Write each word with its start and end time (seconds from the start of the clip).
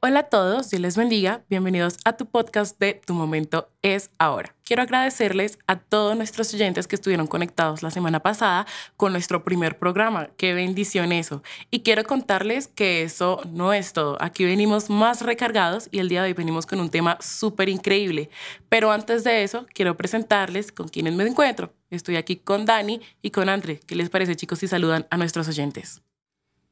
Hola 0.00 0.20
a 0.20 0.22
todos, 0.24 0.68
Dios 0.68 0.82
les 0.82 0.94
bendiga. 0.94 1.42
Bienvenidos 1.48 1.96
a 2.04 2.18
tu 2.18 2.26
podcast 2.26 2.78
de 2.78 3.00
Tu 3.06 3.14
Momento 3.14 3.70
es 3.80 4.10
Ahora. 4.18 4.54
Quiero 4.62 4.82
agradecerles 4.82 5.58
a 5.66 5.78
todos 5.78 6.14
nuestros 6.14 6.52
oyentes 6.52 6.86
que 6.86 6.96
estuvieron 6.96 7.26
conectados 7.26 7.82
la 7.82 7.90
semana 7.90 8.20
pasada 8.20 8.66
con 8.98 9.12
nuestro 9.12 9.42
primer 9.42 9.78
programa. 9.78 10.28
Qué 10.36 10.52
bendición 10.52 11.12
eso. 11.12 11.42
Y 11.70 11.80
quiero 11.80 12.04
contarles 12.04 12.68
que 12.68 13.02
eso 13.02 13.40
no 13.50 13.72
es 13.72 13.94
todo. 13.94 14.18
Aquí 14.20 14.44
venimos 14.44 14.90
más 14.90 15.22
recargados 15.22 15.88
y 15.90 15.98
el 15.98 16.10
día 16.10 16.22
de 16.22 16.28
hoy 16.28 16.34
venimos 16.34 16.66
con 16.66 16.78
un 16.78 16.90
tema 16.90 17.16
súper 17.22 17.70
increíble. 17.70 18.28
Pero 18.68 18.92
antes 18.92 19.24
de 19.24 19.44
eso, 19.44 19.64
quiero 19.72 19.96
presentarles 19.96 20.72
con 20.72 20.88
quienes 20.88 21.14
me 21.14 21.26
encuentro. 21.26 21.72
Estoy 21.88 22.16
aquí 22.16 22.36
con 22.36 22.66
Dani 22.66 23.00
y 23.22 23.30
con 23.30 23.48
André. 23.48 23.80
¿Qué 23.86 23.96
les 23.96 24.10
parece 24.10 24.36
chicos 24.36 24.58
si 24.58 24.68
saludan 24.68 25.06
a 25.08 25.16
nuestros 25.16 25.48
oyentes? 25.48 26.02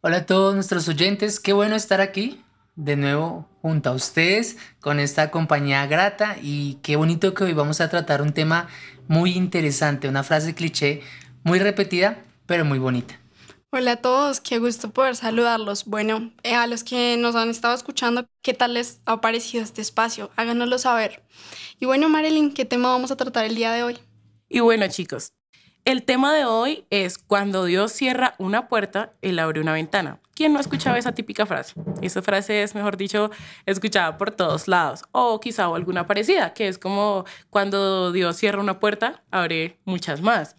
Hola 0.02 0.18
a 0.18 0.27
todos 0.27 0.54
nuestros 0.54 0.86
oyentes, 0.89 1.41
qué 1.41 1.54
bueno 1.54 1.75
estar 1.75 2.03
aquí 2.03 2.45
de 2.77 2.96
nuevo 2.96 3.49
junto 3.63 3.91
a 3.91 3.93
ustedes 3.93 4.57
con 4.81 5.01
esta 5.01 5.31
compañía 5.31 5.87
grata 5.87 6.37
y 6.43 6.79
qué 6.83 6.97
bonito 6.97 7.35
que 7.35 7.45
hoy 7.45 7.53
vamos 7.53 7.81
a 7.81 7.89
tratar 7.89 8.23
un 8.23 8.33
tema 8.33 8.69
muy 9.09 9.33
interesante, 9.33 10.09
una 10.09 10.23
frase 10.23 10.55
cliché 10.55 11.03
muy 11.45 11.59
repetida, 11.59 12.23
pero 12.47 12.64
muy 12.64 12.79
bonita. 12.79 13.21
Hola 13.71 13.93
a 13.93 13.97
todos, 13.97 14.41
qué 14.41 14.59
gusto 14.59 14.91
poder 14.91 15.17
saludarlos. 15.17 15.85
Bueno, 15.87 16.33
eh, 16.45 16.55
a 16.55 16.69
los 16.69 16.85
que 16.85 17.17
nos 17.19 17.35
han 17.35 17.50
estado 17.50 17.75
escuchando, 17.75 18.25
¿qué 18.41 18.55
tal 18.55 18.75
les 18.75 19.00
ha 19.05 19.21
parecido 19.21 19.64
este 19.64 19.83
espacio? 19.83 20.31
Háganoslo 20.36 20.79
saber. 20.79 21.25
Y 21.81 21.86
bueno, 21.86 22.09
Marilyn, 22.09 22.55
¿qué 22.55 22.64
tema 22.64 22.91
vamos 22.91 23.11
a 23.11 23.17
tratar 23.17 23.45
el 23.45 23.57
día 23.57 23.72
de 23.72 23.83
hoy? 23.83 23.99
Y 24.49 24.61
bueno, 24.61 24.86
chicos, 24.86 25.33
el 25.84 26.04
tema 26.04 26.32
de 26.32 26.44
hoy 26.44 26.86
es 26.90 27.18
cuando 27.18 27.64
Dios 27.64 27.93
cierra 27.93 28.34
una 28.38 28.68
puerta, 28.68 29.12
Él 29.22 29.38
abre 29.38 29.61
una 29.61 29.72
ventana. 29.72 30.20
¿Quién 30.34 30.52
no 30.52 30.58
ha 30.58 30.62
escuchado 30.62 30.96
esa 30.96 31.12
típica 31.12 31.46
frase? 31.46 31.74
Esa 32.02 32.22
frase 32.22 32.62
es, 32.62 32.74
mejor 32.74 32.96
dicho, 32.96 33.30
escuchada 33.66 34.16
por 34.18 34.30
todos 34.30 34.66
lados. 34.66 35.04
O 35.12 35.38
quizá 35.41 35.66
alguna 35.66 36.06
parecida, 36.06 36.54
que 36.54 36.68
es 36.68 36.78
como 36.78 37.24
cuando 37.50 38.12
Dios 38.12 38.36
cierra 38.36 38.60
una 38.60 38.80
puerta, 38.80 39.22
abre 39.30 39.78
muchas 39.84 40.22
más. 40.22 40.56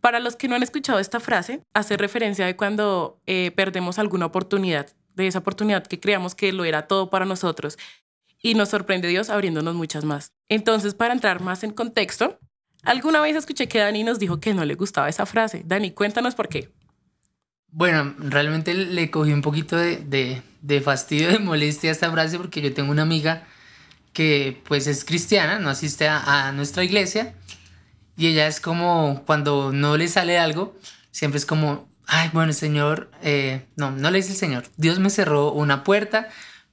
Para 0.00 0.20
los 0.20 0.36
que 0.36 0.48
no 0.48 0.54
han 0.54 0.62
escuchado 0.62 0.98
esta 0.98 1.18
frase, 1.18 1.62
hace 1.74 1.96
referencia 1.96 2.46
de 2.46 2.56
cuando 2.56 3.20
eh, 3.26 3.52
perdemos 3.56 3.98
alguna 3.98 4.26
oportunidad, 4.26 4.88
de 5.14 5.26
esa 5.26 5.40
oportunidad 5.40 5.86
que 5.86 5.98
creamos 5.98 6.34
que 6.34 6.52
lo 6.52 6.64
era 6.64 6.86
todo 6.86 7.10
para 7.10 7.24
nosotros. 7.24 7.78
Y 8.40 8.54
nos 8.54 8.68
sorprende 8.68 9.08
Dios 9.08 9.30
abriéndonos 9.30 9.74
muchas 9.74 10.04
más. 10.04 10.32
Entonces, 10.48 10.94
para 10.94 11.14
entrar 11.14 11.40
más 11.40 11.64
en 11.64 11.72
contexto, 11.72 12.38
Alguna 12.82 13.20
vez 13.20 13.36
escuché 13.36 13.68
que 13.68 13.78
Dani 13.78 14.04
nos 14.04 14.18
dijo 14.18 14.40
que 14.40 14.54
no 14.54 14.64
le 14.64 14.74
gustaba 14.74 15.08
esa 15.08 15.26
frase. 15.26 15.62
Dani, 15.64 15.92
cuéntanos 15.92 16.34
por 16.34 16.48
qué. 16.48 16.70
Bueno, 17.70 18.14
realmente 18.18 18.74
le 18.74 19.10
cogí 19.10 19.32
un 19.32 19.40
poquito 19.40 19.76
de, 19.76 20.42
de, 20.60 20.80
fastidio, 20.80 21.28
de 21.28 21.38
molestia 21.38 21.90
a 21.90 21.92
esta 21.92 22.10
frase 22.10 22.36
porque 22.36 22.60
yo 22.60 22.74
tengo 22.74 22.90
una 22.90 23.02
amiga 23.02 23.44
que 24.12 24.60
pues 24.64 24.86
es 24.86 25.04
cristiana, 25.06 25.58
no 25.58 25.70
asiste 25.70 26.06
a, 26.06 26.48
a 26.48 26.52
nuestra 26.52 26.84
iglesia 26.84 27.34
y 28.16 28.26
ella 28.26 28.46
es 28.46 28.60
como 28.60 29.22
cuando 29.26 29.72
no 29.72 29.96
le 29.96 30.06
sale 30.08 30.38
algo, 30.38 30.76
siempre 31.10 31.38
es 31.38 31.46
como, 31.46 31.88
ay, 32.06 32.30
bueno, 32.32 32.52
Señor, 32.52 33.10
eh, 33.22 33.64
no, 33.76 33.90
no 33.90 34.10
le 34.10 34.18
dice 34.18 34.32
el 34.32 34.38
Señor, 34.38 34.64
Dios 34.76 34.98
me 34.98 35.10
cerró 35.10 35.52
una 35.52 35.82
puerta, 35.82 36.28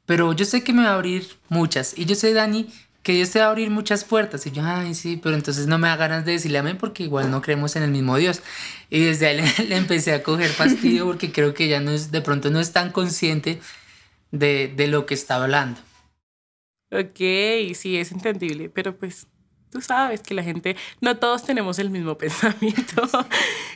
pero 0.06 0.34
yo 0.34 0.46
sé 0.46 0.64
que 0.64 0.74
me 0.74 0.84
va 0.84 0.90
a 0.90 0.96
abrir 0.96 1.38
muchas 1.48 1.98
y 1.98 2.06
yo 2.06 2.16
sé, 2.16 2.34
Dani, 2.34 2.70
que 3.10 3.16
Dios 3.16 3.32
te 3.32 3.40
va 3.40 3.46
a 3.46 3.50
abrir 3.50 3.72
muchas 3.72 4.04
puertas. 4.04 4.46
Y 4.46 4.52
yo, 4.52 4.62
ay, 4.64 4.94
sí, 4.94 5.18
pero 5.18 5.34
entonces 5.34 5.66
no 5.66 5.80
me 5.80 5.88
da 5.88 5.96
ganas 5.96 6.26
de 6.26 6.34
decirle 6.34 6.60
amén 6.60 6.78
porque 6.78 7.02
igual 7.02 7.32
no 7.32 7.42
creemos 7.42 7.76
en 7.76 7.82
el 7.82 7.90
mismo 7.90 8.16
Dios. 8.18 8.44
Y 8.92 9.04
desde 9.04 9.26
ahí 9.26 9.42
le, 9.68 9.78
empecé 9.78 10.14
a 10.14 10.22
coger 10.22 10.52
fastidio 10.52 11.08
porque 11.08 11.32
creo 11.32 11.56
que 11.56 11.68
ya 11.68 11.80
no 11.80 11.90
es, 11.90 12.12
de 12.12 12.22
pronto 12.22 12.52
no 12.52 12.60
es 12.60 12.72
tan 12.72 12.92
consciente 12.92 13.62
de, 14.30 14.72
de 14.76 14.86
lo 14.86 15.08
que 15.08 15.16
está 15.16 15.42
hablando. 15.42 15.82
Ok, 16.92 17.74
sí, 17.74 17.98
es 17.98 18.12
entendible, 18.12 18.70
pero 18.70 18.96
pues 18.96 19.26
tú 19.72 19.82
sabes 19.82 20.22
que 20.22 20.36
la 20.36 20.44
gente, 20.44 20.76
no 21.02 21.18
todos 21.18 21.44
tenemos 21.44 21.80
el 21.80 21.90
mismo 21.90 22.16
pensamiento. 22.20 23.10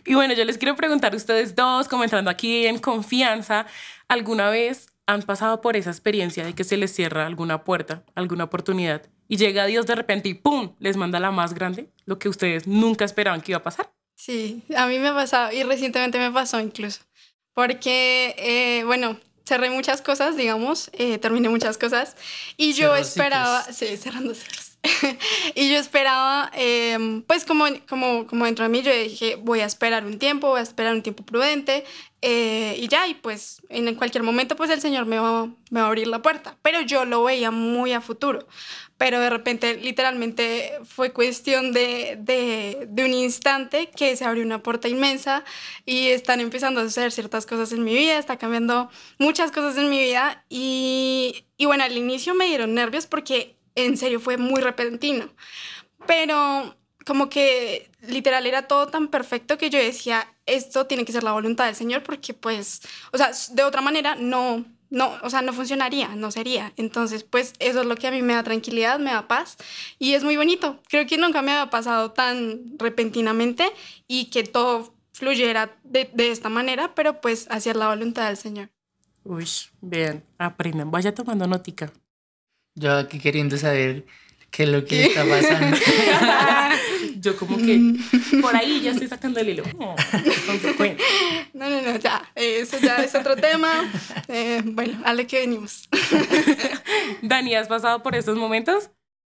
y 0.05 0.13
bueno, 0.13 0.35
yo 0.35 0.45
les 0.45 0.59
quiero 0.59 0.75
preguntar 0.75 1.13
a 1.13 1.17
ustedes 1.17 1.55
dos, 1.55 1.87
como 1.87 2.03
entrando 2.03 2.29
aquí 2.29 2.67
en 2.67 2.77
confianza, 2.77 3.65
¿alguna 4.07 4.51
vez 4.51 4.93
han 5.07 5.23
pasado 5.23 5.59
por 5.59 5.75
esa 5.75 5.89
experiencia 5.89 6.45
de 6.45 6.53
que 6.53 6.63
se 6.63 6.77
les 6.77 6.93
cierra 6.93 7.25
alguna 7.25 7.63
puerta, 7.63 8.03
alguna 8.13 8.43
oportunidad, 8.43 9.09
y 9.27 9.37
llega 9.37 9.65
Dios 9.65 9.85
de 9.85 9.95
repente 9.95 10.29
y 10.29 10.33
¡pum! 10.33 10.73
les 10.79 10.97
manda 10.97 11.19
la 11.19 11.31
más 11.31 11.53
grande, 11.53 11.89
lo 12.05 12.19
que 12.19 12.29
ustedes 12.29 12.67
nunca 12.67 13.05
esperaban 13.05 13.41
que 13.41 13.51
iba 13.51 13.59
a 13.59 13.63
pasar. 13.63 13.91
Sí, 14.15 14.63
a 14.75 14.87
mí 14.87 14.99
me 14.99 15.09
ha 15.09 15.13
pasado 15.13 15.51
y 15.51 15.63
recientemente 15.63 16.19
me 16.19 16.31
pasó 16.31 16.59
incluso, 16.59 17.01
porque, 17.53 18.35
eh, 18.37 18.83
bueno, 18.85 19.17
cerré 19.45 19.69
muchas 19.69 20.01
cosas, 20.01 20.37
digamos, 20.37 20.89
eh, 20.93 21.17
terminé 21.17 21.49
muchas 21.49 21.77
cosas, 21.77 22.15
y 22.57 22.73
yo 22.73 22.95
esperaba, 22.95 23.63
sí, 23.63 23.97
cerrando 23.97 24.33
y 25.55 25.71
yo 25.71 25.79
esperaba, 25.79 26.51
em, 26.53 27.21
pues 27.21 27.45
como, 27.45 27.65
como, 27.87 28.27
como 28.27 28.45
dentro 28.45 28.63
de 28.63 28.69
mí, 28.69 28.81
yo 28.81 28.93
dije, 28.93 29.35
voy 29.35 29.61
a 29.61 29.65
esperar 29.65 30.05
un 30.05 30.19
tiempo, 30.19 30.49
voy 30.49 30.59
a 30.59 30.63
esperar 30.63 30.93
un 30.93 31.01
tiempo 31.01 31.23
prudente 31.25 31.85
eh, 32.25 32.77
y 32.79 32.87
ya, 32.87 33.05
y 33.05 33.15
pues 33.15 33.61
en 33.67 33.93
cualquier 33.95 34.23
momento 34.23 34.55
pues 34.55 34.69
el 34.69 34.79
Señor 34.79 35.05
me 35.05 35.19
va, 35.19 35.47
me 35.71 35.81
va 35.81 35.87
a 35.87 35.87
abrir 35.87 36.07
la 36.07 36.21
puerta. 36.21 36.57
Pero 36.61 36.79
yo 36.79 37.03
lo 37.03 37.21
veía 37.21 37.51
muy 37.51 37.91
a 37.91 37.99
futuro. 37.99 38.47
Pero 38.97 39.19
de 39.19 39.29
repente 39.29 39.75
literalmente 39.75 40.79
fue 40.85 41.11
cuestión 41.11 41.73
de, 41.73 42.17
de, 42.17 42.87
de 42.87 43.03
un 43.03 43.13
instante 43.13 43.89
que 43.89 44.15
se 44.15 44.23
abrió 44.23 44.41
una 44.45 44.63
puerta 44.63 44.87
inmensa 44.87 45.43
y 45.85 46.07
están 46.07 46.39
empezando 46.39 46.79
a 46.79 46.85
hacer 46.85 47.11
ciertas 47.11 47.45
cosas 47.45 47.73
en 47.73 47.83
mi 47.83 47.93
vida, 47.93 48.17
está 48.17 48.37
cambiando 48.37 48.89
muchas 49.19 49.51
cosas 49.51 49.75
en 49.77 49.89
mi 49.89 49.99
vida 49.99 50.45
y, 50.47 51.43
y 51.57 51.65
bueno, 51.65 51.83
al 51.83 51.97
inicio 51.97 52.35
me 52.35 52.45
dieron 52.45 52.73
nervios 52.73 53.05
porque 53.05 53.57
en 53.75 53.97
serio 53.97 54.21
fue 54.21 54.37
muy 54.37 54.61
repentino. 54.61 55.29
Pero 56.07 56.77
como 57.05 57.29
que 57.29 57.89
literal 58.07 58.45
era 58.45 58.67
todo 58.67 58.87
tan 58.87 59.07
perfecto 59.07 59.57
que 59.57 59.69
yo 59.69 59.79
decía, 59.79 60.27
esto 60.45 60.85
tiene 60.87 61.05
que 61.05 61.11
ser 61.11 61.23
la 61.23 61.33
voluntad 61.33 61.65
del 61.65 61.75
Señor 61.75 62.03
porque 62.03 62.33
pues, 62.33 62.81
o 63.11 63.17
sea, 63.17 63.31
de 63.51 63.63
otra 63.63 63.81
manera 63.81 64.15
no, 64.15 64.65
no, 64.89 65.13
o 65.23 65.29
sea, 65.29 65.41
no 65.41 65.53
funcionaría, 65.53 66.09
no 66.09 66.31
sería. 66.31 66.73
Entonces, 66.77 67.23
pues 67.23 67.53
eso 67.59 67.81
es 67.81 67.85
lo 67.87 67.95
que 67.95 68.07
a 68.07 68.11
mí 68.11 68.21
me 68.21 68.33
da 68.33 68.43
tranquilidad, 68.43 68.99
me 68.99 69.11
da 69.11 69.27
paz 69.27 69.57
y 69.99 70.13
es 70.13 70.23
muy 70.23 70.37
bonito. 70.37 70.79
Creo 70.89 71.07
que 71.07 71.17
nunca 71.17 71.41
me 71.41 71.51
había 71.51 71.69
pasado 71.69 72.11
tan 72.11 72.77
repentinamente 72.77 73.71
y 74.07 74.25
que 74.25 74.43
todo 74.43 74.93
fluyera 75.13 75.75
de, 75.83 76.09
de 76.13 76.31
esta 76.31 76.49
manera, 76.49 76.93
pero 76.95 77.21
pues 77.21 77.47
hacia 77.49 77.73
la 77.73 77.87
voluntad 77.87 78.27
del 78.27 78.37
Señor. 78.37 78.69
Uy, 79.23 79.47
bien, 79.81 80.23
aprendan, 80.37 80.91
vaya 80.91 81.13
tomando 81.13 81.47
notica. 81.47 81.91
Yo 82.75 82.97
aquí 82.97 83.19
queriendo 83.19 83.57
saber 83.57 84.05
qué 84.51 84.63
es 84.63 84.69
lo 84.69 84.85
que 84.85 85.05
está 85.05 85.25
pasando. 85.29 85.77
Yo 87.23 87.37
como 87.37 87.55
que 87.55 87.95
por 88.41 88.53
ahí 88.53 88.81
ya 88.81 88.91
estoy 88.91 89.07
sacando 89.07 89.39
el 89.39 89.47
hilo. 89.47 89.63
no, 91.53 91.69
no, 91.69 91.81
no, 91.81 91.95
ya. 91.97 92.29
Eso 92.35 92.77
ya 92.79 92.97
es 92.97 93.15
otro 93.15 93.37
tema. 93.37 93.89
Eh, 94.27 94.61
bueno, 94.65 95.01
a 95.05 95.13
lo 95.13 95.25
que 95.25 95.39
venimos. 95.39 95.87
Dani, 97.21 97.55
¿has 97.55 97.69
pasado 97.69 98.03
por 98.03 98.13
esos 98.15 98.37
momentos? 98.37 98.89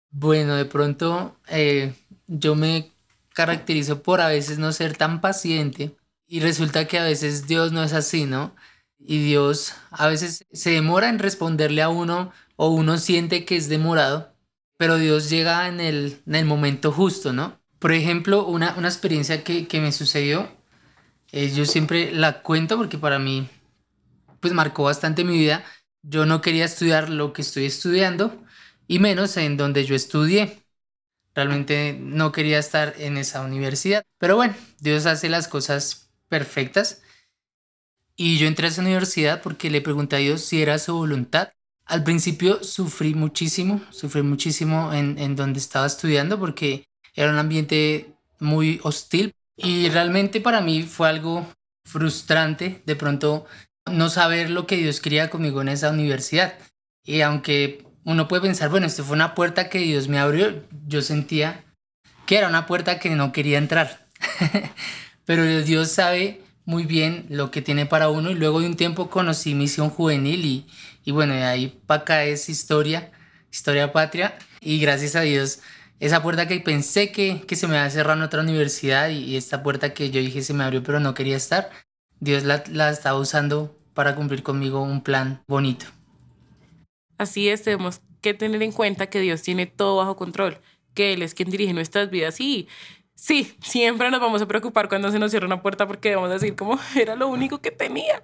Bueno, 0.10 0.56
de 0.56 0.66
pronto 0.66 1.38
eh, 1.48 1.94
yo 2.26 2.56
me 2.56 2.92
caracterizo 3.34 4.02
por 4.02 4.20
a 4.20 4.30
veces 4.30 4.58
no 4.58 4.72
ser 4.72 4.98
tan 4.98 5.22
paciente 5.22 5.96
y 6.28 6.40
resulta 6.40 6.88
que 6.88 6.98
a 6.98 7.04
veces 7.04 7.46
Dios 7.46 7.72
no 7.72 7.84
es 7.84 7.94
así, 7.94 8.26
¿no? 8.26 8.56
Y 8.98 9.24
Dios 9.24 9.76
a 9.92 10.08
veces 10.08 10.48
se 10.52 10.72
demora 10.72 11.10
en 11.10 11.20
responderle 11.20 11.84
a 11.84 11.90
uno 11.90 12.32
o 12.56 12.70
uno 12.70 12.98
siente 12.98 13.46
que 13.46 13.58
es 13.58 13.70
demorado, 13.70 14.34
pero 14.78 14.98
Dios 14.98 15.30
llega 15.30 15.68
en 15.68 15.80
el, 15.80 16.18
en 16.26 16.34
el 16.34 16.46
momento 16.46 16.92
justo, 16.92 17.32
¿no? 17.32 17.60
Por 17.80 17.92
ejemplo, 17.92 18.46
una, 18.46 18.76
una 18.78 18.88
experiencia 18.88 19.44
que, 19.44 19.68
que, 19.68 19.82
me 19.82 19.92
sucedió, 19.92 20.50
eh, 21.32 21.52
yo 21.54 21.66
siempre 21.66 22.12
la 22.12 22.42
cuento 22.42 22.78
porque 22.78 22.98
para 22.98 23.20
mí, 23.20 23.50
pues 24.40 24.54
marcó 24.54 24.84
bastante 24.84 25.24
mi 25.24 25.38
vida. 25.38 25.64
Yo 26.02 26.26
no 26.26 26.42
quería 26.42 26.66
estudiar 26.66 27.10
lo 27.10 27.34
que 27.34 27.42
estoy 27.42 27.66
estudiando 27.66 28.44
y 28.88 29.00
menos 29.00 29.38
en 29.38 29.58
donde 29.58 29.86
yo 29.86 29.96
estudié. 29.96 30.64
Realmente 31.34 31.98
no 32.00 32.32
quería 32.32 32.60
estar 32.60 32.94
en 32.98 33.18
esa 33.18 33.42
universidad. 33.42 34.04
Pero 34.18 34.38
bueno, 34.38 34.56
Dios 34.80 35.06
hace 35.06 35.30
las 35.30 35.48
cosas 35.48 36.12
perfectas. 36.30 37.02
Y 38.16 38.38
yo 38.38 38.48
entré 38.48 38.68
a 38.68 38.70
esa 38.70 38.82
universidad 38.82 39.42
porque 39.42 39.70
le 39.70 39.82
pregunté 39.82 40.16
a 40.16 40.20
Dios 40.20 40.42
si 40.42 40.62
era 40.62 40.80
su 40.80 40.96
voluntad 40.96 41.50
al 41.86 42.04
principio 42.04 42.64
sufrí 42.64 43.14
muchísimo, 43.14 43.82
sufrí 43.92 44.24
muchísimo 44.24 44.92
en, 44.92 45.18
en 45.20 45.36
donde 45.36 45.60
estaba 45.60 45.86
estudiando 45.86 46.40
porque 46.40 46.88
era 47.16 47.32
un 47.32 47.38
ambiente 47.38 48.14
muy 48.40 48.80
hostil 48.84 49.34
y 49.58 49.90
realmente 49.90 50.42
para 50.42 50.62
mí 50.62 50.84
fue 50.84 51.10
algo 51.10 51.48
frustrante 51.86 52.82
de 52.86 52.96
pronto 52.96 53.46
no 53.90 54.10
saber 54.10 54.50
lo 54.50 54.68
que 54.68 54.78
Dios 54.78 55.00
quería 55.00 55.30
conmigo 55.30 55.62
en 55.62 55.70
esa 55.70 55.92
universidad. 55.92 56.56
Y 57.04 57.22
aunque 57.22 57.86
uno 58.04 58.28
puede 58.28 58.44
pensar, 58.44 58.70
bueno, 58.70 58.88
esto 58.88 59.04
fue 59.04 59.16
una 59.16 59.36
puerta 59.36 59.70
que 59.70 59.80
Dios 59.80 60.08
me 60.08 60.20
abrió, 60.20 60.64
yo 60.88 61.02
sentía 61.02 61.64
que 62.26 62.38
era 62.38 62.48
una 62.48 62.66
puerta 62.66 63.00
que 63.00 63.10
no 63.12 63.32
quería 63.32 63.58
entrar. 63.58 64.08
Pero 65.26 65.46
Dios 65.64 65.92
sabe 65.92 66.42
muy 66.66 66.86
bien 66.86 67.26
lo 67.30 67.52
que 67.52 67.62
tiene 67.62 67.86
para 67.86 68.10
uno 68.10 68.32
y 68.32 68.36
luego 68.36 68.60
de 68.60 68.68
un 68.68 68.76
tiempo 68.76 69.10
conocí 69.10 69.54
Misión 69.54 69.90
Juvenil 69.90 70.46
y, 70.46 70.66
Y 71.04 71.12
bueno, 71.12 71.34
de 71.34 71.44
ahí 71.44 71.80
para 71.86 72.02
acá 72.02 72.24
es 72.24 72.50
historia, 72.50 73.12
historia 73.52 73.94
patria. 73.94 74.38
Y 74.62 74.80
gracias 74.80 75.16
a 75.16 75.22
Dios, 75.22 75.60
esa 76.00 76.22
puerta 76.22 76.48
que 76.48 76.60
pensé 76.60 77.12
que, 77.12 77.42
que 77.48 77.56
se 77.56 77.68
me 77.68 77.76
iba 77.76 77.86
a 77.86 77.90
cerrar 77.90 78.18
en 78.18 78.24
otra 78.24 78.42
universidad 78.42 79.10
y, 79.10 79.38
esta 79.38 79.64
puerta 79.64 79.94
que 79.94 80.12
yo 80.12 80.20
dije 80.20 80.42
se 80.42 80.54
me 80.54 80.64
abrió 80.64 80.84
pero 80.84 81.00
no 81.00 81.14
quería 81.14 81.38
estar, 81.38 81.70
Dios 82.20 82.44
la, 82.44 82.64
la 82.72 82.90
estaba 82.90 83.20
usando 83.20 83.76
para 83.94 84.16
cumplir 84.16 84.44
conmigo 84.44 84.82
un 84.82 85.02
plan 85.02 85.42
bonito. 85.48 85.86
Así 87.18 87.48
es, 87.48 87.64
tenemos 87.64 88.02
que 88.22 88.34
tener 88.34 88.62
en 88.62 88.72
cuenta 88.72 89.08
que 89.08 89.22
Dios 89.22 89.42
tiene 89.42 89.68
todo 89.68 89.98
bajo 89.98 90.18
control, 90.18 90.60
que 90.94 91.14
Él 91.14 91.22
es 91.22 91.34
quien 91.34 91.50
dirige 91.50 91.74
nuestras 91.74 92.10
vidas 92.10 92.40
y 92.42 92.68
sí, 93.16 93.56
siempre 93.62 94.12
nos 94.12 94.20
vamos 94.20 94.42
a 94.42 94.48
preocupar 94.48 94.90
cuando 94.90 95.12
se 95.12 95.20
nos 95.20 95.32
cierra 95.32 95.46
una 95.46 95.62
puerta 95.62 95.88
porque 95.88 96.16
vamos 96.16 96.30
a 96.30 96.34
decir 96.34 96.56
como 96.56 96.78
era 96.96 97.16
lo 97.16 97.28
único 97.28 97.62
que 97.62 97.72
tenía 97.72 98.24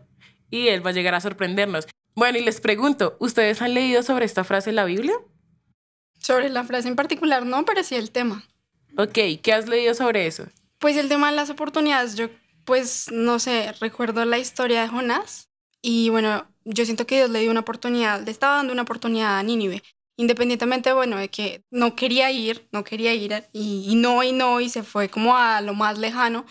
y 0.49 0.67
Él 0.67 0.85
va 0.85 0.89
a 0.89 0.93
llegar 0.93 1.15
a 1.15 1.21
sorprendernos. 1.21 1.87
Bueno, 2.13 2.37
y 2.37 2.43
les 2.43 2.59
pregunto, 2.59 3.15
¿ustedes 3.19 3.61
han 3.61 3.73
leído 3.73 4.03
sobre 4.03 4.25
esta 4.25 4.43
frase 4.43 4.69
en 4.71 4.75
la 4.75 4.83
Biblia? 4.83 5.13
Sobre 6.21 6.49
la 6.49 6.63
frase 6.63 6.87
en 6.87 6.95
particular, 6.95 7.45
no, 7.45 7.65
pero 7.65 7.83
sí 7.83 7.95
el 7.95 8.11
tema. 8.11 8.43
Ok, 8.97 9.17
¿qué 9.41 9.53
has 9.53 9.67
leído 9.67 9.93
sobre 9.93 10.27
eso? 10.27 10.45
Pues 10.79 10.97
el 10.97 11.09
tema 11.09 11.29
de 11.29 11.35
las 11.35 11.49
oportunidades, 11.49 12.15
yo 12.15 12.29
pues 12.65 13.07
no 13.11 13.39
sé, 13.39 13.71
recuerdo 13.79 14.23
la 14.25 14.37
historia 14.37 14.81
de 14.81 14.87
Jonás 14.87 15.49
y 15.81 16.09
bueno, 16.09 16.47
yo 16.63 16.85
siento 16.85 17.07
que 17.07 17.15
Dios 17.17 17.29
le 17.29 17.39
dio 17.39 17.51
una 17.51 17.61
oportunidad, 17.61 18.23
le 18.23 18.31
estaba 18.31 18.57
dando 18.57 18.73
una 18.73 18.83
oportunidad 18.83 19.39
a 19.39 19.43
Nínive, 19.43 19.81
independientemente, 20.17 20.93
bueno, 20.93 21.17
de 21.17 21.29
que 21.29 21.63
no 21.71 21.95
quería 21.95 22.31
ir, 22.31 22.67
no 22.71 22.83
quería 22.83 23.13
ir 23.13 23.45
y, 23.51 23.95
no 23.95 24.21
y 24.23 24.31
no 24.31 24.61
y 24.61 24.69
se 24.69 24.83
fue 24.83 25.09
como 25.09 25.35
a 25.35 25.61
lo 25.61 25.73
más 25.73 25.97
lejano 25.97 26.45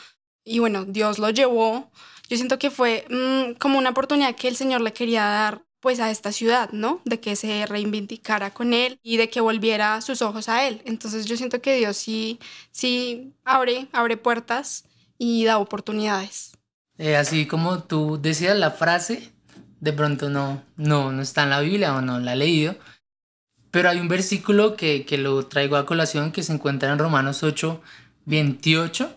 y 0.45 0.59
bueno, 0.59 0.85
Dios 0.85 1.19
lo 1.19 1.31
llevó. 1.31 1.91
Yo 2.29 2.37
siento 2.37 2.59
que 2.59 2.71
fue 2.71 3.05
mm, 3.09 3.59
como 3.59 3.79
una 3.79 3.91
oportunidad 3.91 4.35
que 4.35 4.49
el 4.49 4.57
Señor 4.57 4.81
le 4.81 4.93
quería 4.93 5.23
dar 5.25 5.63
pues 5.81 6.01
a 6.01 6.11
esta 6.11 6.33
ciudad, 6.33 6.71
¿no? 6.73 7.01
De 7.05 7.21
que 7.21 7.37
se 7.37 7.67
reivindicara 7.67 8.53
con 8.53 8.73
él 8.75 8.99
y 9.03 9.17
de 9.17 9.31
que 9.31 9.41
volviera 9.41 10.01
sus 10.03 10.23
ojos 10.23 10.49
a 10.49 10.67
él. 10.67 10.83
Entonces 10.85 11.27
yo 11.27 11.37
siento 11.37 11.61
que 11.63 11.77
Dios 11.77 11.97
sí, 11.97 12.39
sí 12.71 13.35
abre, 13.45 13.89
abre 13.93 14.17
puertas 14.17 14.85
y 15.19 15.45
da 15.45 15.59
oportunidades. 15.59 16.53
Eh, 16.99 17.17
así 17.17 17.47
como 17.47 17.83
tú 17.85 18.21
decías 18.21 18.57
la 18.59 18.71
frase, 18.73 19.33
de 19.81 19.93
pronto 19.93 20.29
no, 20.29 20.63
no, 20.77 21.13
no 21.13 21.23
está 21.23 21.45
en 21.45 21.51
la 21.51 21.61
Biblia 21.61 21.95
o 21.95 22.03
no 22.03 22.19
la 22.21 22.35
he 22.35 22.37
leído, 22.37 22.77
pero 23.71 23.89
hay 23.91 24.01
un 24.01 24.09
versículo 24.09 24.77
que, 24.77 25.07
que 25.07 25.19
lo 25.19 25.47
traigo 25.47 25.77
a 25.77 25.87
colación 25.87 26.33
que 26.33 26.43
se 26.43 26.53
encuentra 26.53 26.93
en 26.93 26.99
Romanos 26.99 27.43
8, 27.43 27.83
28, 28.27 29.17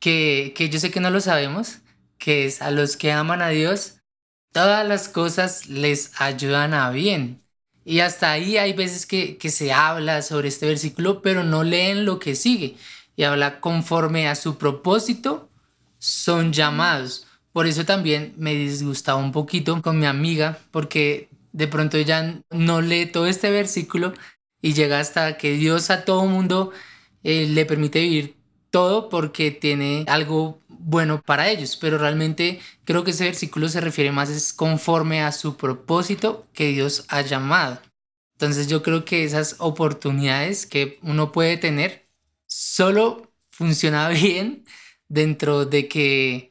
que, 0.00 0.54
que 0.56 0.68
yo 0.70 0.78
sé 0.80 0.90
que 0.90 1.00
no 1.00 1.10
lo 1.10 1.20
sabemos, 1.20 1.80
que 2.18 2.46
es 2.46 2.62
a 2.62 2.70
los 2.70 2.96
que 2.96 3.12
aman 3.12 3.42
a 3.42 3.48
Dios, 3.50 3.95
todas 4.56 4.88
las 4.88 5.10
cosas 5.10 5.66
les 5.68 6.12
ayudan 6.18 6.72
a 6.72 6.90
bien. 6.90 7.42
Y 7.84 8.00
hasta 8.00 8.32
ahí 8.32 8.56
hay 8.56 8.72
veces 8.72 9.04
que, 9.06 9.36
que 9.36 9.50
se 9.50 9.70
habla 9.72 10.22
sobre 10.22 10.48
este 10.48 10.66
versículo, 10.66 11.20
pero 11.20 11.44
no 11.44 11.62
leen 11.62 12.06
lo 12.06 12.18
que 12.18 12.34
sigue. 12.34 12.76
Y 13.16 13.24
habla 13.24 13.60
conforme 13.60 14.28
a 14.28 14.34
su 14.34 14.56
propósito, 14.56 15.50
son 15.98 16.54
llamados. 16.54 17.26
Por 17.52 17.66
eso 17.66 17.84
también 17.84 18.32
me 18.38 18.54
disgustaba 18.54 19.18
un 19.20 19.30
poquito 19.32 19.82
con 19.82 19.98
mi 19.98 20.06
amiga, 20.06 20.58
porque 20.70 21.28
de 21.52 21.68
pronto 21.68 21.98
ella 21.98 22.40
no 22.50 22.80
lee 22.80 23.04
todo 23.06 23.26
este 23.26 23.50
versículo 23.50 24.14
y 24.62 24.72
llega 24.72 25.00
hasta 25.00 25.36
que 25.36 25.52
Dios 25.52 25.90
a 25.90 26.04
todo 26.06 26.24
mundo 26.24 26.72
eh, 27.22 27.46
le 27.46 27.66
permite 27.66 28.00
vivir 28.00 28.35
todo 28.76 29.08
porque 29.08 29.50
tiene 29.50 30.04
algo 30.06 30.60
bueno 30.68 31.22
para 31.22 31.48
ellos, 31.48 31.78
pero 31.78 31.96
realmente 31.96 32.60
creo 32.84 33.04
que 33.04 33.12
ese 33.12 33.24
versículo 33.24 33.70
se 33.70 33.80
refiere 33.80 34.12
más 34.12 34.52
conforme 34.52 35.22
a 35.22 35.32
su 35.32 35.56
propósito 35.56 36.46
que 36.52 36.68
Dios 36.68 37.06
ha 37.08 37.22
llamado. 37.22 37.80
Entonces 38.32 38.66
yo 38.66 38.82
creo 38.82 39.06
que 39.06 39.24
esas 39.24 39.56
oportunidades 39.60 40.66
que 40.66 40.98
uno 41.00 41.32
puede 41.32 41.56
tener 41.56 42.06
solo 42.46 43.32
funciona 43.48 44.08
bien 44.10 44.66
dentro 45.08 45.64
de 45.64 45.88
que 45.88 46.50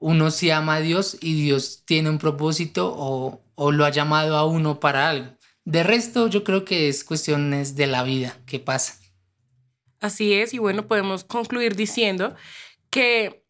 uno 0.00 0.30
se 0.30 0.54
ama 0.54 0.76
a 0.76 0.80
Dios 0.80 1.18
y 1.20 1.42
Dios 1.42 1.82
tiene 1.84 2.08
un 2.08 2.16
propósito 2.16 2.90
o 2.96 3.70
lo 3.70 3.84
ha 3.84 3.90
llamado 3.90 4.34
a 4.38 4.46
uno 4.46 4.80
para 4.80 5.10
algo. 5.10 5.36
De 5.66 5.82
resto 5.82 6.28
yo 6.28 6.42
creo 6.42 6.64
que 6.64 6.88
es 6.88 7.04
cuestiones 7.04 7.76
de 7.76 7.86
la 7.86 8.02
vida 8.02 8.38
que 8.46 8.60
pasa. 8.60 9.05
Así 10.00 10.34
es, 10.34 10.52
y 10.54 10.58
bueno, 10.58 10.86
podemos 10.86 11.24
concluir 11.24 11.74
diciendo 11.74 12.34
que 12.90 13.44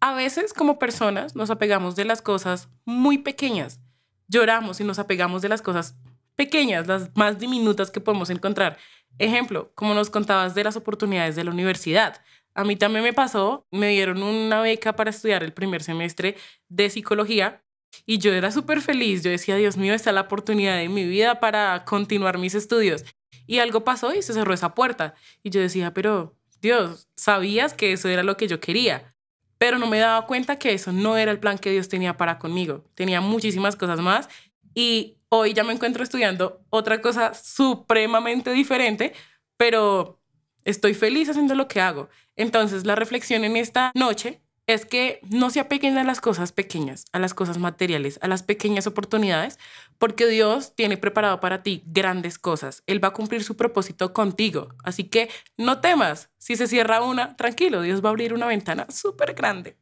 a 0.00 0.14
veces 0.14 0.54
como 0.54 0.78
personas 0.78 1.36
nos 1.36 1.50
apegamos 1.50 1.96
de 1.96 2.04
las 2.04 2.22
cosas 2.22 2.68
muy 2.84 3.18
pequeñas. 3.18 3.80
Lloramos 4.28 4.80
y 4.80 4.84
nos 4.84 4.98
apegamos 4.98 5.42
de 5.42 5.48
las 5.48 5.62
cosas 5.62 5.96
pequeñas, 6.36 6.86
las 6.86 7.14
más 7.16 7.38
diminutas 7.38 7.90
que 7.90 8.00
podemos 8.00 8.30
encontrar. 8.30 8.78
Ejemplo, 9.18 9.72
como 9.74 9.92
nos 9.92 10.08
contabas 10.08 10.54
de 10.54 10.64
las 10.64 10.76
oportunidades 10.76 11.36
de 11.36 11.44
la 11.44 11.50
universidad. 11.50 12.22
A 12.54 12.64
mí 12.64 12.76
también 12.76 13.04
me 13.04 13.12
pasó, 13.12 13.66
me 13.70 13.88
dieron 13.88 14.22
una 14.22 14.60
beca 14.60 14.96
para 14.96 15.10
estudiar 15.10 15.42
el 15.42 15.52
primer 15.52 15.82
semestre 15.82 16.36
de 16.68 16.88
psicología 16.88 17.62
y 18.06 18.18
yo 18.18 18.32
era 18.32 18.50
súper 18.50 18.80
feliz. 18.80 19.22
Yo 19.22 19.30
decía, 19.30 19.56
Dios 19.56 19.76
mío, 19.76 19.94
esta 19.94 20.10
es 20.10 20.14
la 20.14 20.22
oportunidad 20.22 20.76
de 20.76 20.88
mi 20.88 21.04
vida 21.04 21.40
para 21.40 21.84
continuar 21.84 22.38
mis 22.38 22.54
estudios. 22.54 23.04
Y 23.50 23.58
algo 23.58 23.82
pasó 23.84 24.14
y 24.14 24.22
se 24.22 24.32
cerró 24.32 24.54
esa 24.54 24.74
puerta. 24.74 25.14
Y 25.42 25.50
yo 25.50 25.60
decía, 25.60 25.92
pero 25.92 26.36
Dios, 26.60 27.08
sabías 27.16 27.74
que 27.74 27.92
eso 27.92 28.08
era 28.08 28.22
lo 28.22 28.36
que 28.36 28.46
yo 28.46 28.60
quería 28.60 29.14
pero 29.60 29.78
no 29.78 29.86
me 29.86 29.98
daba 29.98 30.26
cuenta 30.26 30.58
que 30.58 30.72
eso 30.72 30.90
no 30.90 31.18
era 31.18 31.30
el 31.30 31.38
plan 31.38 31.58
que 31.58 31.70
Dios 31.70 31.90
tenía 31.90 32.16
para 32.16 32.38
conmigo. 32.38 32.82
Tenía 32.94 33.20
muchísimas 33.20 33.76
cosas 33.76 34.00
más 34.00 34.26
y 34.74 35.18
hoy 35.28 35.52
ya 35.52 35.64
me 35.64 35.74
encuentro 35.74 36.02
estudiando 36.02 36.64
otra 36.70 37.02
cosa 37.02 37.34
supremamente 37.34 38.52
diferente, 38.52 39.12
pero 39.58 40.18
estoy 40.64 40.94
feliz 40.94 41.28
haciendo 41.28 41.54
lo 41.54 41.68
que 41.68 41.82
hago. 41.82 42.08
Entonces 42.36 42.86
la 42.86 42.94
reflexión 42.94 43.44
en 43.44 43.58
esta 43.58 43.92
noche 43.94 44.40
es 44.74 44.86
que 44.86 45.20
no 45.30 45.50
se 45.50 45.60
apeguen 45.60 45.98
a 45.98 46.04
las 46.04 46.20
cosas 46.20 46.52
pequeñas, 46.52 47.04
a 47.12 47.18
las 47.18 47.34
cosas 47.34 47.58
materiales, 47.58 48.18
a 48.22 48.28
las 48.28 48.42
pequeñas 48.42 48.86
oportunidades, 48.86 49.58
porque 49.98 50.26
Dios 50.26 50.74
tiene 50.74 50.96
preparado 50.96 51.40
para 51.40 51.62
ti 51.62 51.82
grandes 51.86 52.38
cosas. 52.38 52.82
Él 52.86 53.02
va 53.02 53.08
a 53.08 53.12
cumplir 53.12 53.44
su 53.44 53.56
propósito 53.56 54.12
contigo. 54.12 54.68
Así 54.84 55.04
que 55.04 55.28
no 55.56 55.80
temas. 55.80 56.30
Si 56.38 56.56
se 56.56 56.66
cierra 56.66 57.02
una, 57.02 57.36
tranquilo, 57.36 57.82
Dios 57.82 58.02
va 58.02 58.08
a 58.08 58.10
abrir 58.10 58.34
una 58.34 58.46
ventana 58.46 58.86
súper 58.90 59.34
grande. 59.34 59.76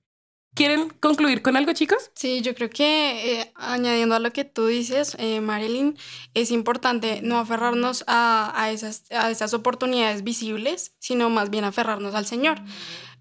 ¿Quieren 0.54 0.88
concluir 0.88 1.40
con 1.40 1.56
algo, 1.56 1.72
chicos? 1.72 2.10
Sí, 2.14 2.40
yo 2.40 2.52
creo 2.52 2.68
que 2.68 3.40
eh, 3.40 3.52
añadiendo 3.54 4.16
a 4.16 4.18
lo 4.18 4.32
que 4.32 4.44
tú 4.44 4.66
dices, 4.66 5.14
eh, 5.20 5.40
Marilyn, 5.40 5.96
es 6.34 6.50
importante 6.50 7.20
no 7.22 7.38
aferrarnos 7.38 8.02
a, 8.08 8.52
a, 8.60 8.72
esas, 8.72 9.04
a 9.12 9.30
esas 9.30 9.54
oportunidades 9.54 10.24
visibles, 10.24 10.96
sino 10.98 11.30
más 11.30 11.50
bien 11.50 11.62
aferrarnos 11.62 12.16
al 12.16 12.26
Señor 12.26 12.60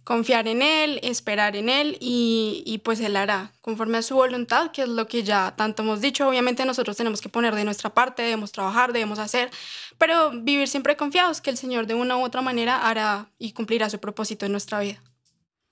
confiar 0.08 0.48
en 0.48 0.62
Él, 0.62 1.02
esperar 1.04 1.58
en 1.58 1.68
Él 1.68 1.98
y, 2.00 2.64
y, 2.66 2.78
pues 2.78 3.02
Él 3.02 3.18
hará 3.18 3.52
conforme 3.60 3.98
a 3.98 4.02
su 4.02 4.16
voluntad, 4.16 4.72
que 4.72 4.84
es 4.84 4.88
lo 4.88 5.06
que 5.06 5.22
ya 5.24 5.54
tanto 5.58 5.84
hemos 5.84 6.00
dicho. 6.00 6.26
Obviamente 6.26 6.64
nosotros 6.64 6.96
tenemos 6.96 7.20
que 7.20 7.28
poner 7.28 7.54
de 7.56 7.66
nuestra 7.66 7.94
parte, 7.94 8.22
debemos 8.22 8.54
trabajar, 8.54 8.94
debemos 8.94 9.20
hacer, 9.20 9.52
pero 9.98 10.32
vivir 10.32 10.70
siempre 10.70 10.96
confiados 10.96 11.42
que 11.42 11.50
el 11.50 11.58
Señor 11.58 11.88
de 11.88 11.94
una 11.94 12.16
u 12.16 12.24
otra 12.24 12.42
manera 12.42 12.88
hará 12.88 13.30
y 13.38 13.52
cumplirá 13.52 13.90
su 13.90 14.00
propósito 14.00 14.46
en 14.46 14.54
nuestra 14.54 14.80
vida. 14.80 15.04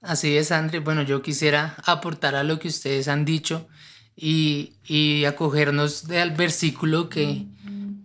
Así 0.02 0.36
es, 0.36 0.52
André. 0.52 0.80
Bueno, 0.80 1.04
yo 1.04 1.22
quisiera 1.22 1.78
aportar 1.86 2.36
a 2.36 2.44
lo 2.44 2.60
que 2.60 2.68
ustedes 2.68 3.08
han 3.08 3.24
dicho 3.24 3.70
y, 4.18 4.74
y 4.84 5.24
acogernos 5.24 6.10
del 6.10 6.32
versículo 6.32 7.08
que, 7.08 7.46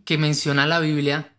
que 0.04 0.16
menciona 0.16 0.64
la 0.64 0.78
Biblia 0.78 1.34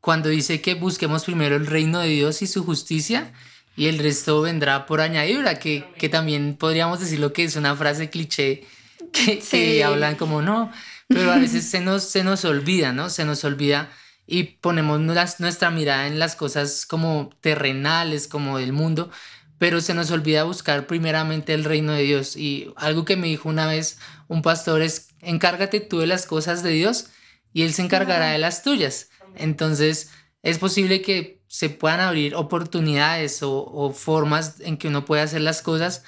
cuando 0.00 0.30
dice 0.30 0.62
que 0.62 0.72
busquemos 0.72 1.26
primero 1.26 1.56
el 1.56 1.66
reino 1.66 1.98
de 2.00 2.08
Dios 2.08 2.40
y 2.40 2.46
su 2.46 2.64
justicia 2.64 3.34
y 3.76 3.86
el 3.86 3.98
resto 3.98 4.40
vendrá 4.42 4.86
por 4.86 5.00
añadidura, 5.00 5.58
que, 5.58 5.84
que 5.98 6.08
también 6.08 6.56
podríamos 6.56 7.00
decir 7.00 7.18
lo 7.18 7.32
que 7.32 7.44
es 7.44 7.56
una 7.56 7.74
frase 7.76 8.10
cliché 8.10 8.66
que, 9.12 9.84
hablan 9.84 10.16
como 10.16 10.42
no, 10.42 10.70
pero 11.08 11.32
a 11.32 11.38
veces 11.38 11.64
se 11.64 11.80
nos, 11.80 12.04
se 12.04 12.24
nos 12.24 12.44
olvida, 12.44 12.92
¿no? 12.92 13.10
Se 13.10 13.24
nos 13.24 13.44
olvida 13.44 13.90
y 14.26 14.44
ponemos 14.44 15.00
nuestra 15.00 15.70
mirada 15.70 16.06
en 16.06 16.18
las 16.18 16.36
cosas 16.36 16.86
como 16.86 17.30
terrenales, 17.40 18.28
como 18.28 18.58
del 18.58 18.72
mundo, 18.72 19.10
pero 19.58 19.80
se 19.80 19.94
nos 19.94 20.10
olvida 20.10 20.44
buscar 20.44 20.86
primeramente 20.86 21.52
el 21.52 21.64
reino 21.64 21.92
de 21.92 22.02
Dios. 22.02 22.36
Y 22.36 22.72
algo 22.76 23.04
que 23.04 23.16
me 23.16 23.26
dijo 23.26 23.48
una 23.48 23.66
vez 23.66 23.98
un 24.28 24.42
pastor 24.42 24.82
es, 24.82 25.08
encárgate 25.20 25.80
tú 25.80 25.98
de 25.98 26.06
las 26.06 26.26
cosas 26.26 26.62
de 26.62 26.70
Dios 26.70 27.06
y 27.52 27.62
Él 27.62 27.74
se 27.74 27.82
encargará 27.82 28.30
de 28.30 28.38
las 28.38 28.62
tuyas. 28.62 29.10
Entonces, 29.34 30.10
es 30.42 30.58
posible 30.58 31.02
que 31.02 31.39
se 31.50 31.68
puedan 31.68 31.98
abrir 31.98 32.36
oportunidades 32.36 33.40
o, 33.42 33.92
formas 33.92 34.60
en 34.60 34.76
que 34.76 34.86
uno 34.86 35.04
puede 35.04 35.22
hacer 35.22 35.40
las 35.40 35.62
cosas, 35.62 36.04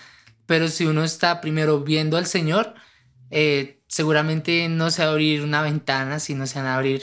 pero 0.46 0.68
si 0.68 0.87
uno 0.87 1.02
está 1.02 1.40
primero 1.40 1.80
viendo 1.80 2.16
al 2.16 2.26
Señor, 2.26 2.75
eh, 3.30 3.80
seguramente 3.88 4.68
no 4.68 4.92
se 4.92 5.02
va 5.02 5.08
a 5.08 5.11
abrir 5.11 5.42
una 5.42 5.61
ventana, 5.61 6.20
sino 6.20 6.46
se 6.46 6.61
van 6.61 6.68
a 6.68 6.76
abrir, 6.76 7.02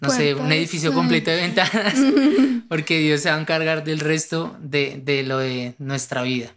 no 0.00 0.08
sé, 0.08 0.34
un 0.34 0.50
edificio 0.50 0.94
completo 0.94 1.30
de 1.30 1.42
ventanas, 1.42 1.94
porque 2.70 3.00
Dios 3.00 3.20
se 3.20 3.28
va 3.28 3.36
a 3.36 3.40
encargar 3.40 3.84
del 3.84 4.00
resto 4.00 4.56
de, 4.60 5.02
de 5.04 5.22
lo 5.24 5.36
de 5.36 5.74
nuestra 5.76 6.22
vida. 6.22 6.54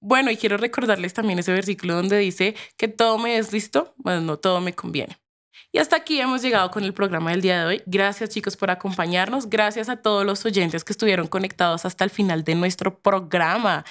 Bueno, 0.00 0.30
y 0.30 0.38
quiero 0.38 0.56
recordarles 0.56 1.12
también 1.12 1.40
ese 1.40 1.52
versículo 1.52 1.94
donde 1.94 2.16
dice 2.16 2.56
que 2.78 2.88
todo 2.88 3.18
me 3.18 3.36
es 3.36 3.52
listo, 3.52 3.92
bueno, 3.98 4.22
no 4.22 4.38
todo 4.38 4.62
me 4.62 4.72
conviene. 4.72 5.21
Y 5.70 5.78
hasta 5.78 5.96
aquí 5.96 6.20
hemos 6.20 6.42
llegado 6.42 6.70
con 6.70 6.84
el 6.84 6.92
programa 6.92 7.30
del 7.30 7.40
día 7.40 7.60
de 7.60 7.66
hoy. 7.66 7.82
Gracias 7.86 8.30
chicos 8.30 8.56
por 8.56 8.70
acompañarnos. 8.70 9.48
Gracias 9.48 9.88
a 9.88 9.96
todos 9.96 10.26
los 10.26 10.44
oyentes 10.44 10.84
que 10.84 10.92
estuvieron 10.92 11.28
conectados 11.28 11.84
hasta 11.84 12.04
el 12.04 12.10
final 12.10 12.44
de 12.44 12.54
nuestro 12.54 12.98
programa. 12.98 13.84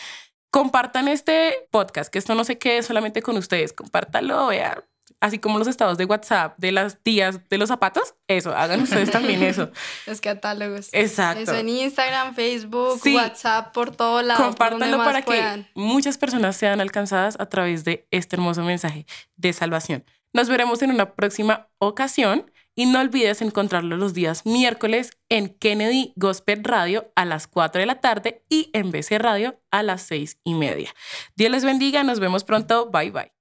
Compartan 0.52 1.08
este 1.08 1.68
podcast, 1.72 2.12
que 2.12 2.20
esto 2.20 2.36
no 2.36 2.44
se 2.44 2.58
quede 2.58 2.84
solamente 2.84 3.22
con 3.22 3.38
ustedes. 3.38 3.72
Compártalo, 3.72 4.48
vean 4.48 4.84
así 5.22 5.40
como 5.40 5.60
los 5.60 5.68
estados 5.68 5.98
de 5.98 6.06
WhatsApp 6.06 6.56
de 6.58 6.72
las 6.72 6.98
tías 7.02 7.48
de 7.48 7.58
los 7.58 7.70
zapatos, 7.70 8.16
eso, 8.28 8.54
hagan 8.56 8.82
ustedes 8.82 9.12
también 9.12 9.44
eso. 9.44 9.72
Los 10.08 10.20
catálogos. 10.20 10.90
Exacto. 10.92 11.44
Eso 11.44 11.56
en 11.56 11.70
Instagram, 11.70 12.34
Facebook, 12.34 13.00
WhatsApp, 13.06 13.72
por 13.74 13.96
todo 13.96 14.22
lado. 14.22 14.44
Compártanlo 14.44 14.98
para 14.98 15.22
que 15.22 15.66
muchas 15.76 16.18
personas 16.18 16.58
sean 16.58 16.82
alcanzadas 16.82 17.38
a 17.40 17.46
través 17.46 17.86
de 17.86 18.08
este 18.12 18.36
hermoso 18.36 18.64
mensaje 18.64 19.06
de 19.36 19.54
salvación. 19.54 20.04
Nos 20.34 20.50
veremos 20.50 20.82
en 20.82 20.92
una 20.92 21.16
próxima 21.16 21.70
ocasión 21.78 22.52
y 22.76 22.86
no 22.86 23.02
olvides 23.02 23.42
encontrarlo 23.42 23.98
los 23.98 24.14
días 24.14 24.46
miércoles 24.46 25.12
en 25.30 25.50
Kennedy 25.50 26.14
Gospel 26.16 26.64
Radio 26.64 27.12
a 27.16 27.26
las 27.26 27.48
4 27.48 27.82
de 27.82 27.86
la 27.86 28.00
tarde 28.00 28.46
y 28.50 28.70
en 28.74 28.92
BC 28.92 29.20
Radio 29.20 29.60
a 29.72 29.84
las 29.84 30.04
6 30.04 30.40
y 30.44 30.54
media. 30.54 30.94
Dios 31.36 31.52
les 31.52 31.66
bendiga, 31.66 32.04
nos 32.04 32.20
vemos 32.20 32.44
pronto, 32.44 32.90
bye 32.90 33.12
bye. 33.12 33.41